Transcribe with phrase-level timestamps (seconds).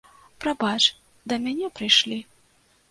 [0.45, 0.81] Прабач,
[1.31, 2.19] да мяне прыйшлі.